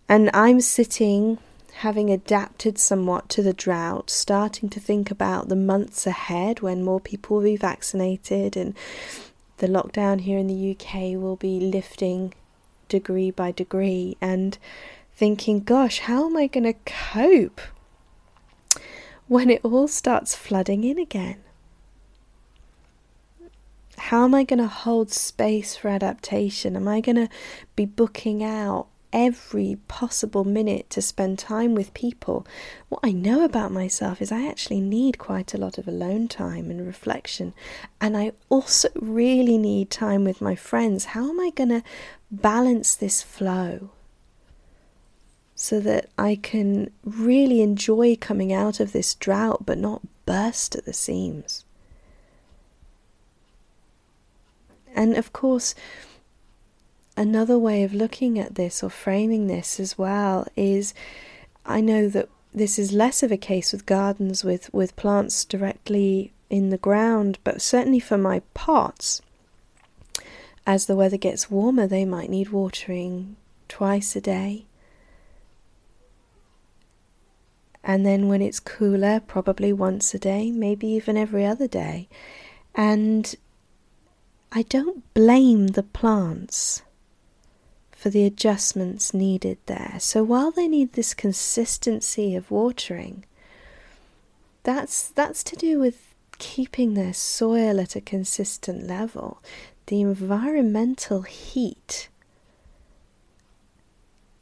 And 0.09 0.31
I'm 0.33 0.61
sitting, 0.61 1.39
having 1.77 2.11
adapted 2.11 2.79
somewhat 2.79 3.29
to 3.31 3.43
the 3.43 3.53
drought, 3.53 4.11
starting 4.11 4.69
to 4.71 4.81
think 4.81 5.11
about 5.11 5.49
the 5.49 5.57
months 5.57 6.07
ahead 6.07 6.61
when 6.61 6.85
more 6.85 7.01
people 7.01 7.37
will 7.37 7.45
be 7.45 7.57
vaccinated 7.57 8.57
and 8.57 8.75
the 9.59 9.67
lockdown 9.67 10.21
here 10.21 10.39
in 10.39 10.47
the 10.47 10.71
UK 10.73 11.21
will 11.21 11.37
be 11.37 11.61
lifting 11.61 12.33
degree 12.89 13.31
by 13.31 13.53
degree, 13.53 14.17
and 14.21 14.59
thinking, 15.15 15.61
gosh, 15.61 16.01
how 16.01 16.27
am 16.27 16.37
I 16.37 16.47
going 16.47 16.65
to 16.65 16.75
cope 16.85 17.61
when 19.27 19.51
it 19.51 19.61
all 19.63 19.89
starts 19.89 20.35
flooding 20.35 20.85
in 20.85 20.99
again? 20.99 21.43
How 23.99 24.25
am 24.25 24.35
I 24.35 24.45
going 24.45 24.61
to 24.61 24.69
hold 24.69 25.11
space 25.11 25.77
for 25.77 25.89
adaptation? 25.89 26.77
Am 26.77 26.89
I 26.89 27.01
going 27.01 27.17
to 27.17 27.29
be 27.77 27.85
booking 27.85 28.43
out 28.43 28.87
every 29.13 29.79
possible 29.89 30.45
minute 30.45 30.91
to 30.91 31.03
spend 31.03 31.39
time 31.39 31.75
with 31.75 31.95
people? 31.95 32.47
What 32.89 33.01
I 33.03 33.13
know 33.13 33.45
about 33.45 33.73
myself 33.73 34.21
is 34.21 34.31
I 34.31 34.47
actually 34.47 34.81
need 34.81 35.19
quite 35.19 35.55
a 35.55 35.59
lot 35.59 35.79
of 35.79 35.89
alone 35.89 36.29
time 36.29 36.71
and 36.71 36.87
reflection, 36.87 37.55
and 38.01 38.17
I 38.17 38.33
also 38.49 38.89
really 38.95 39.59
need 39.59 39.91
time 39.91 40.25
with 40.25 40.41
my 40.41 40.55
friends. 40.55 41.07
How 41.07 41.29
am 41.31 41.41
I 41.41 41.51
going 41.51 41.71
to 41.71 41.83
balance 42.31 42.95
this 42.95 43.23
flow? 43.23 43.91
so 45.61 45.81
that 45.81 46.09
I 46.17 46.37
can 46.37 46.89
really 47.03 47.63
enjoy 47.63 48.15
coming 48.15 48.53
out 48.53 48.79
of 48.79 48.93
this 48.93 49.17
drought 49.17 49.67
but 49.67 49.77
not 49.77 50.03
burst 50.25 50.77
at 50.77 50.85
the 50.85 50.93
seams. 50.93 51.65
And 54.95 55.17
of 55.17 55.33
course, 55.33 55.75
another 57.19 57.59
way 57.59 57.83
of 57.83 57.93
looking 57.93 58.39
at 58.39 58.55
this 58.55 58.83
or 58.83 58.89
framing 58.89 59.49
this 59.49 59.81
as 59.81 59.99
well 59.99 60.47
is 60.55 60.95
I 61.67 61.81
know 61.81 62.09
that 62.09 62.29
this 62.55 62.79
is 62.79 62.93
less 62.93 63.23
of 63.25 63.33
a 63.33 63.37
case 63.37 63.73
with 63.73 63.87
gardens 63.87 64.45
with, 64.45 64.73
with 64.73 64.97
plants 64.97 65.45
directly 65.45 66.33
in 66.49 66.71
the 66.71 66.79
ground, 66.79 67.39
but 67.43 67.61
certainly 67.61 67.99
for 67.99 68.17
my 68.17 68.41
pots, 68.55 69.21
as 70.67 70.87
the 70.87 70.97
weather 70.97 71.17
gets 71.17 71.51
warmer, 71.51 71.87
they 71.87 72.05
might 72.05 72.31
need 72.31 72.51
watering 72.51 73.37
twice 73.69 74.15
a 74.15 74.21
day. 74.21 74.65
And 77.83 78.07
then 78.07 78.29
when 78.29 78.43
it's 78.43 78.61
cooler, 78.61 79.21
probably 79.21 79.73
once 79.73 80.15
a 80.15 80.19
day, 80.19 80.51
maybe 80.51 80.87
even 80.89 81.17
every 81.17 81.45
other 81.45 81.67
day. 81.67 82.09
And 82.75 83.35
I 84.53 84.63
don't 84.63 85.03
blame 85.15 85.69
the 85.69 85.83
plants 85.83 86.83
for 87.99 88.11
the 88.11 88.25
adjustments 88.25 89.13
needed 89.13 89.59
there. 89.67 89.97
So 89.99 90.23
while 90.23 90.53
they 90.53 90.69
need 90.69 90.93
this 90.93 91.15
consistency 91.15 92.37
of 92.37 92.49
watering, 92.49 93.25
that's 94.63 95.09
that's 95.09 95.43
to 95.43 95.57
do 95.57 95.81
with 95.81 96.15
keeping 96.39 96.95
their 96.95 97.13
soil 97.13 97.81
at 97.81 97.97
a 97.97 98.01
consistent 98.01 98.87
level. 98.87 99.43
The 99.87 100.03
environmental 100.03 101.23
heat 101.23 102.09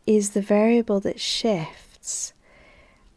is 0.07 0.31
the 0.31 0.43
variable 0.43 1.01
that 1.01 1.19
shifts 1.19 2.35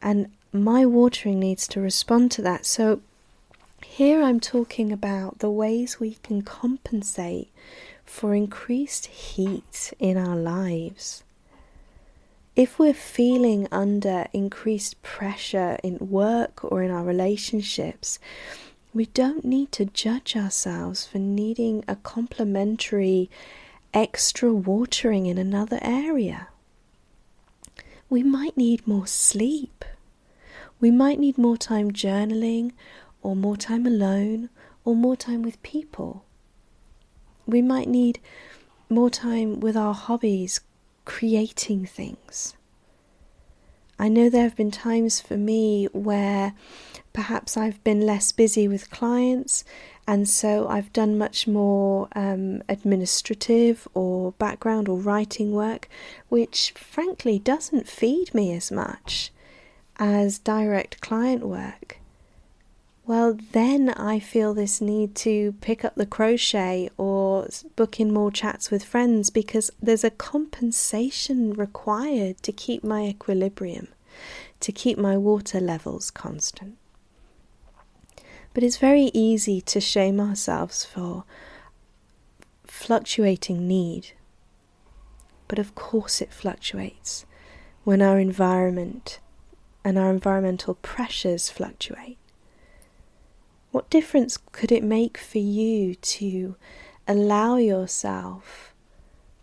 and 0.02 0.32
my 0.54 0.86
watering 0.86 1.42
needs 1.42 1.68
to 1.68 1.82
respond 1.82 2.32
to 2.32 2.42
that. 2.44 2.66
So 2.66 3.02
here 3.84 4.24
I'm 4.24 4.40
talking 4.40 4.94
about 4.94 5.40
the 5.40 5.52
ways 5.52 6.00
we 6.00 6.14
can 6.24 6.44
compensate 6.44 7.50
for 8.10 8.34
increased 8.34 9.06
heat 9.06 9.94
in 10.00 10.18
our 10.18 10.36
lives. 10.36 11.24
If 12.56 12.80
we're 12.80 12.94
feeling 12.94 13.68
under 13.72 14.28
increased 14.34 15.02
pressure 15.04 15.78
in 15.84 15.98
work 16.00 16.64
or 16.64 16.82
in 16.82 16.92
our 16.92 17.04
relationships, 17.04 18.20
we 18.94 19.06
don't 19.06 19.46
need 19.46 19.72
to 19.74 19.86
judge 19.86 20.36
ourselves 20.36 21.06
for 21.06 21.20
needing 21.20 21.86
a 21.88 21.96
complementary 21.98 23.30
extra 23.94 24.52
watering 24.54 25.28
in 25.28 25.38
another 25.38 25.80
area. 25.82 26.48
we 28.10 28.24
might 28.24 28.58
need 28.58 28.88
more 28.88 29.06
sleep. 29.06 29.86
We 30.80 30.90
might 30.90 31.20
need 31.20 31.38
more 31.38 31.58
time 31.58 31.92
journaling, 31.92 32.72
or 33.22 33.36
more 33.36 33.56
time 33.58 33.86
alone, 33.86 34.50
or 34.84 34.96
more 34.96 35.16
time 35.16 35.44
with 35.44 35.62
people. 35.62 36.26
We 37.50 37.64
might 37.64 37.88
need 37.88 38.20
more 38.90 39.10
time 39.10 39.60
with 39.60 39.76
our 39.76 39.96
hobbies, 39.96 40.62
creating 41.04 41.88
things. 41.88 42.56
I 43.98 44.08
know 44.08 44.30
there 44.30 44.44
have 44.44 44.56
been 44.56 44.70
times 44.70 45.20
for 45.20 45.36
me 45.36 45.88
where 45.92 46.54
perhaps 47.12 47.58
I've 47.58 47.84
been 47.84 48.06
less 48.06 48.32
busy 48.32 48.68
with 48.68 48.92
clients, 48.92 49.66
and 50.08 50.30
so 50.30 50.68
I've 50.68 50.94
done 50.94 51.18
much 51.18 51.48
more 51.48 52.08
um, 52.16 52.62
administrative 52.70 53.88
or 53.96 54.34
background 54.34 54.88
or 54.88 55.00
writing 55.00 55.52
work, 55.52 55.90
which 56.30 56.72
frankly 56.78 57.40
doesn't 57.40 57.90
feed 57.90 58.32
me 58.36 58.54
as 58.54 58.72
much 58.72 59.32
as 59.98 60.38
direct 60.38 61.02
client 61.02 61.46
work 61.46 61.99
well, 63.10 63.36
then 63.54 63.90
I 63.90 64.20
feel 64.20 64.54
this 64.54 64.82
need 64.82 65.16
to 65.16 65.54
pick 65.62 65.84
up 65.84 65.96
the 65.96 66.06
crochet 66.06 66.92
or 66.96 67.48
book 67.76 68.00
in 68.00 68.14
more 68.14 68.30
chats 68.30 68.70
with 68.70 68.84
friends 68.84 69.32
because 69.32 69.72
there's 69.82 70.04
a 70.04 70.12
compensation 70.12 71.54
required 71.54 72.44
to 72.44 72.52
keep 72.52 72.84
my 72.84 73.06
equilibrium, 73.06 73.88
to 74.60 74.72
keep 74.72 75.00
my 75.00 75.18
water 75.18 75.60
levels 75.60 76.12
constant. 76.12 76.78
But 78.54 78.62
it's 78.62 78.78
very 78.78 79.10
easy 79.12 79.60
to 79.60 79.82
shame 79.82 80.20
ourselves 80.20 80.86
for 80.86 81.24
fluctuating 82.66 83.68
need. 83.68 84.12
But 85.48 85.58
of 85.58 85.74
course, 85.74 86.22
it 86.22 86.32
fluctuates 86.32 87.26
when 87.84 88.04
our 88.04 88.20
environment 88.20 89.20
and 89.84 89.98
our 89.98 90.12
environmental 90.12 90.76
pressures 90.76 91.50
fluctuate. 91.50 92.19
What 93.72 93.90
difference 93.92 94.38
could 94.52 94.72
it 94.72 94.84
make 94.84 95.18
for 95.18 95.38
you 95.38 95.94
to 95.94 96.56
allow 97.08 97.58
yourself 97.58 98.74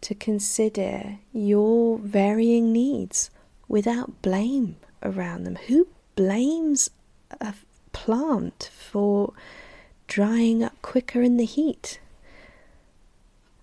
to 0.01 0.15
consider 0.15 1.19
your 1.33 1.99
varying 1.99 2.73
needs 2.73 3.31
without 3.69 4.23
blame 4.23 4.77
around 5.03 5.45
them? 5.45 5.57
Who 5.69 5.87
blames 6.17 6.91
a 7.41 7.55
plant 7.93 8.71
for 8.73 9.33
drying 10.09 10.65
up 10.65 10.81
quicker 10.83 11.23
in 11.23 11.37
the 11.37 11.45
heat? 11.45 12.01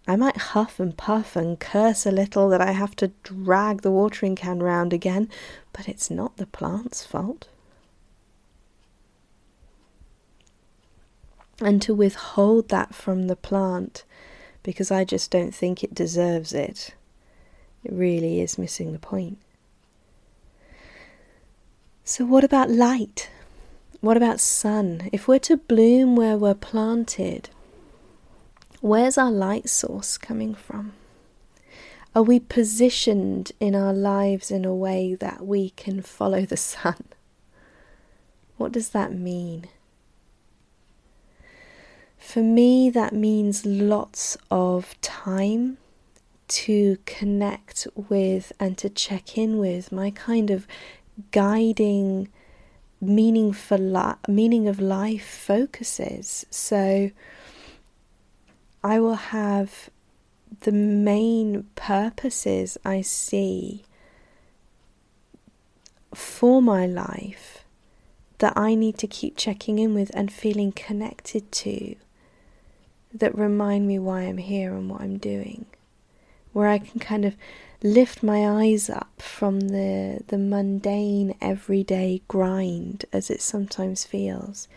I 0.07 0.15
might 0.15 0.37
huff 0.37 0.79
and 0.79 0.95
puff 0.95 1.35
and 1.35 1.59
curse 1.59 2.05
a 2.05 2.11
little 2.11 2.47
that 2.49 2.61
I 2.61 2.71
have 2.71 2.95
to 2.97 3.11
drag 3.23 3.81
the 3.81 3.91
watering 3.91 4.35
can 4.35 4.61
round 4.61 4.93
again, 4.93 5.29
but 5.73 5.87
it's 5.87 6.09
not 6.09 6.37
the 6.37 6.45
plant's 6.45 7.05
fault. 7.05 7.47
And 11.61 11.81
to 11.81 11.93
withhold 11.93 12.69
that 12.69 12.95
from 12.95 13.27
the 13.27 13.35
plant 13.35 14.03
because 14.63 14.91
I 14.91 15.03
just 15.03 15.29
don't 15.29 15.53
think 15.53 15.83
it 15.83 15.93
deserves 15.93 16.53
it. 16.53 16.95
It 17.83 17.91
really 17.91 18.39
is 18.39 18.57
missing 18.57 18.93
the 18.93 18.99
point. 18.99 19.37
So, 22.05 22.25
what 22.25 22.43
about 22.43 22.69
light? 22.69 23.29
What 24.01 24.17
about 24.17 24.39
sun? 24.39 25.09
If 25.13 25.27
we're 25.27 25.39
to 25.39 25.57
bloom 25.57 26.15
where 26.15 26.37
we're 26.37 26.53
planted, 26.53 27.49
where's 28.81 29.17
our 29.17 29.31
light 29.31 29.69
source 29.69 30.17
coming 30.17 30.55
from? 30.55 30.93
Are 32.15 32.23
we 32.23 32.39
positioned 32.39 33.53
in 33.59 33.75
our 33.75 33.93
lives 33.93 34.51
in 34.51 34.65
a 34.65 34.75
way 34.75 35.15
that 35.15 35.45
we 35.45 35.71
can 35.71 36.01
follow 36.01 36.45
the 36.45 36.57
sun? 36.71 37.05
What 38.57 38.71
does 38.71 38.89
that 38.89 39.13
mean? 39.13 39.67
For 42.23 42.41
me, 42.41 42.89
that 42.89 43.13
means 43.13 43.63
lots 43.63 44.37
of 44.49 44.99
time 45.01 45.77
to 46.47 46.97
connect 47.05 47.85
with 47.95 48.51
and 48.59 48.75
to 48.79 48.89
check 48.89 49.37
in 49.37 49.59
with 49.59 49.91
my 49.91 50.09
kind 50.09 50.49
of 50.49 50.65
guiding 51.29 52.29
meaning 52.99 53.53
for 53.53 53.77
li- 53.77 54.15
meaning 54.27 54.67
of 54.67 54.79
life 54.79 55.27
focuses. 55.27 56.43
So 56.49 57.11
I 58.83 58.99
will 58.99 59.15
have 59.37 59.91
the 60.61 60.71
main 60.71 61.67
purposes 61.75 62.79
I 62.83 63.01
see 63.01 63.83
for 66.15 66.63
my 66.63 66.87
life 66.87 67.63
that 68.39 68.53
I 68.55 68.73
need 68.73 68.97
to 68.99 69.07
keep 69.07 69.37
checking 69.37 69.77
in 69.77 69.93
with 69.93 70.09
and 70.15 70.33
feeling 70.33 70.71
connected 70.71 71.51
to 71.51 71.95
that 73.13 73.37
remind 73.37 73.87
me 73.87 73.99
why 73.99 74.21
I'm 74.21 74.37
here 74.37 74.73
and 74.73 74.89
what 74.89 75.01
I'm 75.01 75.17
doing. 75.17 75.65
Where 76.51 76.67
I 76.67 76.79
can 76.79 76.99
kind 76.99 77.25
of 77.25 77.35
lift 77.81 78.23
my 78.23 78.63
eyes 78.63 78.89
up 78.89 79.21
from 79.21 79.59
the 79.59 80.21
the 80.27 80.37
mundane 80.37 81.35
everyday 81.41 82.21
grind 82.27 83.05
as 83.11 83.29
it 83.29 83.41
sometimes 83.41 84.05
feels 84.05 84.67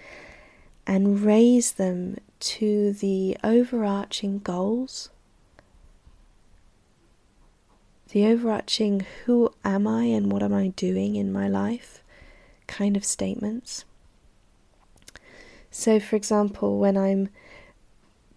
and 0.86 1.20
raise 1.20 1.72
them 1.72 2.16
to 2.40 2.92
the 2.92 3.36
overarching 3.44 4.40
goals 4.40 5.10
the 8.10 8.26
overarching 8.26 9.04
who 9.24 9.52
am 9.64 9.86
I 9.86 10.04
and 10.04 10.32
what 10.32 10.42
am 10.42 10.54
I 10.54 10.68
doing 10.68 11.16
in 11.16 11.32
my 11.32 11.48
life 11.48 12.02
kind 12.66 12.96
of 12.96 13.04
statements. 13.04 13.84
So, 15.70 16.00
for 16.00 16.16
example, 16.16 16.78
when 16.78 16.96
I'm 16.96 17.28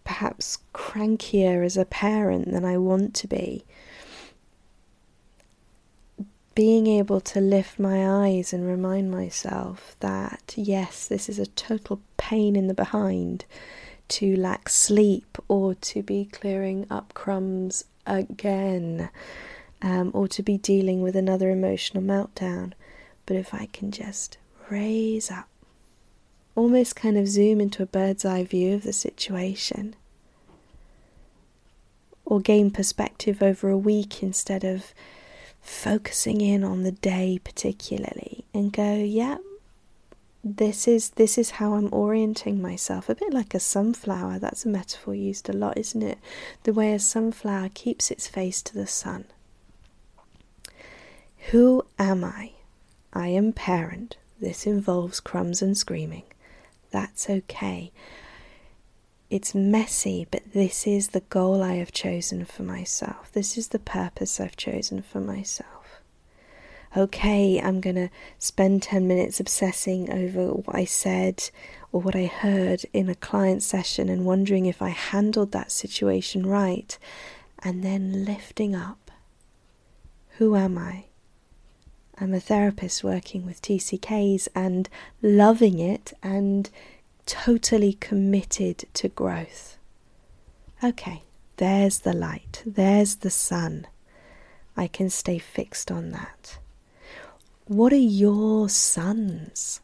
perhaps 0.09 0.57
crankier 0.73 1.63
as 1.63 1.77
a 1.77 1.85
parent 1.85 2.51
than 2.51 2.65
I 2.65 2.77
want 2.77 3.13
to 3.13 3.27
be. 3.27 3.63
Being 6.55 6.87
able 6.87 7.21
to 7.21 7.39
lift 7.39 7.77
my 7.77 8.25
eyes 8.25 8.51
and 8.51 8.65
remind 8.65 9.11
myself 9.11 9.95
that, 9.99 10.55
yes, 10.57 11.07
this 11.07 11.29
is 11.29 11.37
a 11.37 11.45
total 11.45 12.01
pain 12.17 12.55
in 12.55 12.65
the 12.65 12.73
behind 12.73 13.45
to 14.07 14.35
lack 14.35 14.67
sleep 14.67 15.37
or 15.47 15.75
to 15.75 16.01
be 16.01 16.25
clearing 16.25 16.87
up 16.89 17.13
crumbs 17.13 17.85
again 18.07 19.11
um, 19.83 20.09
or 20.15 20.27
to 20.27 20.41
be 20.41 20.57
dealing 20.57 21.03
with 21.03 21.15
another 21.15 21.51
emotional 21.51 22.01
meltdown. 22.01 22.73
But 23.27 23.37
if 23.37 23.53
I 23.53 23.67
can 23.71 23.91
just 23.91 24.39
raise 24.71 25.29
up, 25.29 25.47
almost 26.55 26.95
kind 26.95 27.15
of 27.15 27.27
zoom 27.27 27.61
into 27.61 27.83
a 27.83 27.85
bird's 27.85 28.25
eye 28.25 28.43
view 28.43 28.73
of 28.73 28.81
the 28.81 28.91
situation 28.91 29.95
or 32.29 32.39
gain 32.39 32.69
perspective 32.69 33.41
over 33.41 33.69
a 33.69 33.77
week 33.77 34.21
instead 34.21 34.63
of 34.63 34.93
focusing 35.59 36.39
in 36.39 36.63
on 36.63 36.83
the 36.83 36.91
day 36.91 37.39
particularly 37.43 38.45
and 38.53 38.71
go, 38.71 38.95
yeah, 38.95 39.37
this 40.43 40.87
is 40.87 41.09
this 41.11 41.37
is 41.37 41.49
how 41.51 41.73
I'm 41.73 41.91
orienting 41.91 42.61
myself. 42.61 43.09
A 43.09 43.15
bit 43.15 43.33
like 43.33 43.53
a 43.53 43.59
sunflower, 43.59 44.39
that's 44.39 44.63
a 44.63 44.69
metaphor 44.69 45.15
used 45.15 45.49
a 45.49 45.53
lot, 45.53 45.77
isn't 45.77 46.03
it? 46.03 46.19
The 46.63 46.71
way 46.71 46.93
a 46.93 46.99
sunflower 46.99 47.71
keeps 47.73 48.11
its 48.11 48.27
face 48.27 48.61
to 48.61 48.73
the 48.75 48.87
sun. 48.87 49.25
Who 51.49 51.83
am 51.97 52.23
I? 52.23 52.51
I 53.11 53.29
am 53.29 53.53
parent. 53.53 54.17
This 54.39 54.67
involves 54.67 55.19
crumbs 55.19 55.63
and 55.63 55.75
screaming. 55.75 56.23
That's 56.91 57.27
okay. 57.27 57.91
It's 59.29 59.53
messy, 59.53 60.27
but 60.31 60.53
this 60.53 60.87
is 60.87 61.09
the 61.09 61.19
goal 61.19 61.61
I 61.61 61.75
have 61.75 61.91
chosen 61.91 62.45
for 62.45 62.63
myself. 62.63 63.31
This 63.31 63.59
is 63.59 63.67
the 63.67 63.77
purpose 63.77 64.39
I've 64.39 64.57
chosen 64.57 65.03
for 65.03 65.19
myself. 65.19 66.01
Okay, 66.97 67.61
I'm 67.61 67.79
going 67.79 67.95
to 67.95 68.09
spend 68.39 68.81
10 68.81 69.07
minutes 69.07 69.39
obsessing 69.39 70.11
over 70.11 70.53
what 70.53 70.75
I 70.75 70.85
said 70.85 71.51
or 71.91 72.01
what 72.01 72.15
I 72.15 72.25
heard 72.25 72.85
in 72.91 73.07
a 73.07 73.13
client 73.13 73.61
session 73.61 74.09
and 74.09 74.25
wondering 74.25 74.65
if 74.65 74.81
I 74.81 74.89
handled 74.89 75.51
that 75.51 75.71
situation 75.71 76.47
right, 76.47 76.97
and 77.59 77.83
then 77.83 78.25
lifting 78.25 78.73
up. 78.73 79.11
Who 80.37 80.55
am 80.55 80.79
I? 80.79 81.05
I'm 82.19 82.33
a 82.33 82.39
therapist 82.39 83.03
working 83.03 83.45
with 83.45 83.61
TCKs 83.61 84.47
and 84.55 84.89
loving 85.21 85.77
it 85.77 86.13
and 86.23 86.69
totally 87.29 87.93
committed 87.93 88.85
to 88.95 89.07
growth. 89.07 89.77
Okay, 90.83 91.21
there's 91.57 91.99
the 91.99 92.13
light, 92.13 92.63
there's 92.65 93.17
the 93.17 93.29
sun. 93.29 93.85
I 94.75 94.87
can 94.87 95.11
stay 95.11 95.37
fixed 95.37 95.91
on 95.91 96.09
that. 96.09 96.57
What 97.67 97.93
are 97.93 97.95
your 97.95 98.67
suns? 98.67 99.79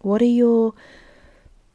What 0.00 0.20
are 0.20 0.26
your 0.26 0.74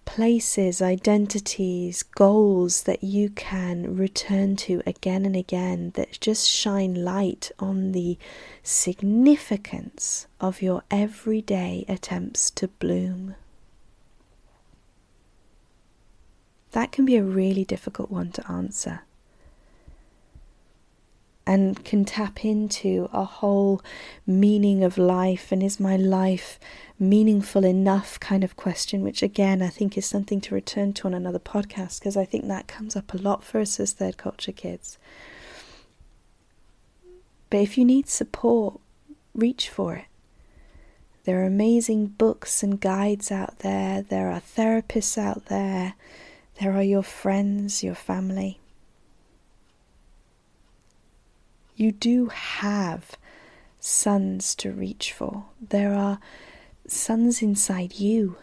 places, 0.05 0.79
identities, 0.79 2.03
goals 2.03 2.83
that 2.83 3.03
you 3.03 3.31
can 3.31 3.95
return 3.95 4.55
to 4.55 4.83
again 4.85 5.25
and 5.25 5.35
again 5.35 5.91
that 5.95 6.19
just 6.21 6.47
shine 6.47 7.03
light 7.03 7.51
on 7.57 7.93
the 7.93 8.17
significance 8.61 10.27
of 10.39 10.61
your 10.61 10.83
everyday 10.91 11.83
attempts 11.87 12.51
to 12.51 12.67
bloom. 12.67 13.35
That 16.71 16.91
can 16.91 17.05
be 17.05 17.15
a 17.15 17.23
really 17.23 17.65
difficult 17.65 18.11
one 18.11 18.31
to 18.31 18.51
answer 18.51 19.01
and 21.49 21.83
can 21.83 22.05
tap 22.05 22.45
into 22.45 23.09
a 23.11 23.23
whole 23.23 23.81
meaning 24.27 24.83
of 24.83 24.99
life 24.99 25.51
and 25.51 25.63
is 25.63 25.79
my 25.79 25.97
life 25.97 26.59
meaningful 26.99 27.65
enough 27.65 28.19
kind 28.19 28.43
of 28.43 28.55
question, 28.55 29.01
which 29.01 29.23
again 29.23 29.59
I 29.59 29.69
think 29.69 29.97
is 29.97 30.05
something 30.05 30.39
to 30.41 30.53
return 30.53 30.93
to 30.93 31.07
on 31.07 31.15
another 31.15 31.39
podcast 31.39 32.01
because 32.01 32.15
I 32.15 32.23
think 32.23 32.47
that 32.47 32.67
comes 32.67 32.95
up 32.95 33.15
a 33.15 33.17
lot 33.17 33.43
for 33.43 33.59
us 33.59 33.79
as 33.79 33.93
third 33.93 34.15
culture 34.17 34.51
kids. 34.51 34.99
But 37.49 37.61
if 37.61 37.79
you 37.79 37.83
need 37.83 38.07
support, 38.07 38.79
reach 39.33 39.69
for 39.69 39.95
it. 39.95 40.05
There 41.23 41.41
are 41.41 41.47
amazing 41.47 42.07
books 42.19 42.61
and 42.61 42.79
guides 42.79 43.31
out 43.31 43.59
there, 43.59 44.03
there 44.03 44.29
are 44.29 44.39
therapists 44.39 45.17
out 45.17 45.45
there, 45.47 45.95
there 46.59 46.73
are 46.73 46.83
your 46.83 47.03
friends, 47.03 47.83
your 47.83 47.95
family. 47.95 48.59
You 51.75 51.93
do 51.93 52.27
have 52.27 53.17
suns 53.79 54.53
to 54.55 54.71
reach 54.71 55.13
for. 55.13 55.45
There 55.61 55.93
are 55.93 56.19
suns 56.85 57.41
inside 57.41 57.99
you. 57.99 58.35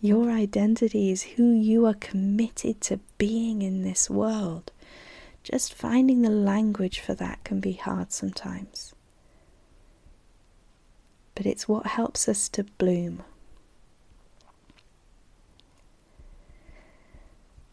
Your 0.00 0.30
identity 0.30 1.10
is 1.10 1.22
who 1.22 1.50
you 1.50 1.86
are 1.86 1.94
committed 1.94 2.80
to 2.82 3.00
being 3.18 3.62
in 3.62 3.82
this 3.82 4.08
world. 4.08 4.70
Just 5.42 5.74
finding 5.74 6.22
the 6.22 6.30
language 6.30 7.00
for 7.00 7.14
that 7.14 7.42
can 7.42 7.58
be 7.58 7.72
hard 7.72 8.12
sometimes. 8.12 8.94
But 11.34 11.46
it's 11.46 11.66
what 11.66 11.86
helps 11.86 12.28
us 12.28 12.48
to 12.50 12.64
bloom. 12.64 13.24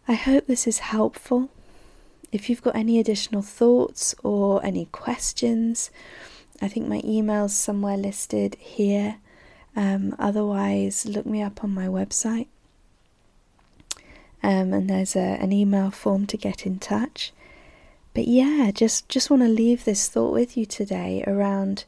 I 0.10 0.16
hope 0.16 0.48
this 0.48 0.66
is 0.66 0.80
helpful. 0.80 1.50
If 2.32 2.50
you've 2.50 2.64
got 2.64 2.76
any 2.76 2.98
additional 2.98 3.44
thoughts 3.44 4.16
or 4.24 4.60
any 4.66 4.86
questions, 4.86 5.92
I 6.60 6.68
think 6.68 6.88
my 6.88 7.02
email's 7.06 7.56
somewhere 7.56 7.96
listed 7.96 8.58
here. 8.60 9.18
Um, 9.76 10.16
otherwise, 10.18 11.06
look 11.06 11.28
me 11.28 11.44
up 11.44 11.64
on 11.64 11.76
my 11.76 11.86
website. 11.86 12.48
Um, 14.42 14.74
and 14.74 14.90
there's 14.90 15.16
a, 15.16 15.20
an 15.20 15.54
email 15.54 15.92
form 15.92 16.26
to 16.26 16.38
get 16.38 16.66
in 16.66 16.80
touch. 16.80 17.32
But 18.16 18.28
yeah, 18.28 18.72
just 18.74 19.10
just 19.10 19.30
want 19.30 19.44
to 19.44 19.48
leave 19.48 19.86
this 19.86 20.10
thought 20.10 20.34
with 20.34 20.58
you 20.58 20.66
today 20.66 21.24
around 21.28 21.86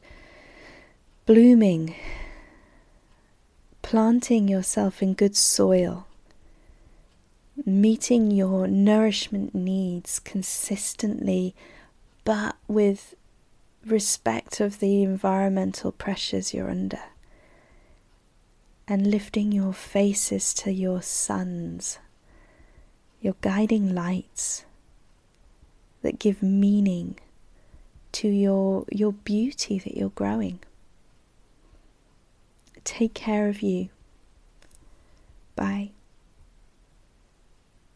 blooming, 1.26 1.96
planting 3.82 4.46
yourself 4.46 5.02
in 5.02 5.14
good 5.14 5.36
soil, 5.36 6.06
meeting 7.64 8.30
your 8.30 8.66
nourishment 8.66 9.54
needs 9.54 10.18
consistently, 10.18 11.54
but 12.24 12.56
with 12.66 13.14
respect 13.84 14.60
of 14.60 14.78
the 14.78 15.02
environmental 15.02 15.92
pressures 15.92 16.54
you're 16.54 16.70
under, 16.70 17.00
and 18.88 19.10
lifting 19.10 19.52
your 19.52 19.72
faces 19.72 20.54
to 20.54 20.72
your 20.72 21.02
suns, 21.02 21.98
your 23.20 23.36
guiding 23.40 23.94
lights 23.94 24.64
that 26.02 26.18
give 26.18 26.42
meaning 26.42 27.16
to 28.12 28.28
your, 28.28 28.84
your 28.90 29.12
beauty 29.12 29.78
that 29.78 29.96
you're 29.96 30.10
growing. 30.10 30.58
Take 32.84 33.14
care 33.14 33.48
of 33.48 33.62
you 33.62 33.88